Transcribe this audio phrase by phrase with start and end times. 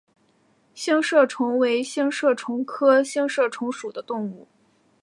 [0.73, 4.47] 星射虫为星射虫科星射虫属的动物。